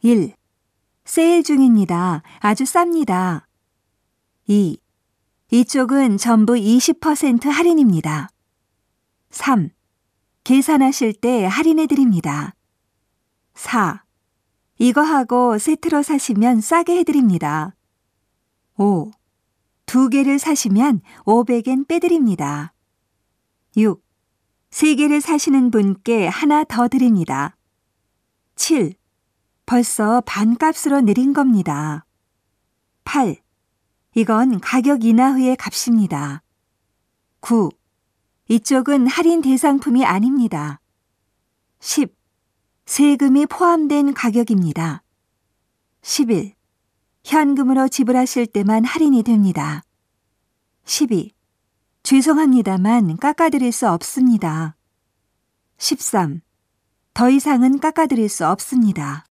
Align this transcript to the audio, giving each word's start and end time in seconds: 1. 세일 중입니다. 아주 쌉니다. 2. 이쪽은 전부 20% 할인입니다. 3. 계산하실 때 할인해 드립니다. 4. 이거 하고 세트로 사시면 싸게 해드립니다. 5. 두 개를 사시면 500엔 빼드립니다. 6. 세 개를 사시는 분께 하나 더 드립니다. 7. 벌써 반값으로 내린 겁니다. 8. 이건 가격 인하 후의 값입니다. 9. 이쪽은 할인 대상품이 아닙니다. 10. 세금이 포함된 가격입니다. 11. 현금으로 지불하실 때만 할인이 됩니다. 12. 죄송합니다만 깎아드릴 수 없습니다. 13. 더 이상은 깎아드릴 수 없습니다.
1. 0.00 0.32
세일 1.04 1.42
중입니다. 1.42 2.22
아주 2.38 2.62
쌉니다. 2.62 3.42
2. 4.46 4.78
이쪽은 5.50 6.18
전부 6.18 6.52
20% 6.52 7.48
할인입니다. 7.48 8.30
3. 9.30 9.70
계산하실 10.44 11.14
때 11.14 11.46
할인해 11.46 11.88
드립니다. 11.88 12.54
4. 13.54 14.04
이거 14.78 15.02
하고 15.02 15.58
세트로 15.58 16.04
사시면 16.04 16.60
싸게 16.60 16.96
해드립니다. 16.98 17.74
5. 18.76 19.10
두 19.84 20.08
개를 20.10 20.38
사시면 20.38 21.00
500엔 21.24 21.88
빼드립니다. 21.88 22.72
6. 23.76 24.00
세 24.70 24.94
개를 24.94 25.20
사시는 25.20 25.72
분께 25.72 26.28
하나 26.28 26.62
더 26.62 26.86
드립니다. 26.86 27.56
7. 28.54 28.97
벌써 29.68 30.22
반값으로 30.22 31.02
내린 31.02 31.34
겁니다. 31.34 32.06
8. 33.04 33.36
이건 34.14 34.60
가격 34.60 35.04
인하 35.04 35.32
후의 35.32 35.56
값입니다. 35.56 36.42
9. 37.40 37.68
이쪽은 38.48 39.06
할인 39.06 39.42
대상품이 39.42 40.06
아닙니다. 40.06 40.80
10. 41.80 42.16
세금이 42.86 43.44
포함된 43.44 44.14
가격입니다. 44.14 45.02
11. 46.00 46.54
현금으로 47.26 47.88
지불하실 47.88 48.46
때만 48.46 48.86
할인이 48.86 49.22
됩니다. 49.22 49.82
12. 50.86 51.34
죄송합니다만 52.04 53.18
깎아드릴 53.18 53.72
수 53.72 53.86
없습니다. 53.90 54.76
13. 55.76 56.40
더 57.12 57.28
이상은 57.28 57.80
깎아드릴 57.80 58.30
수 58.30 58.46
없습니다. 58.46 59.27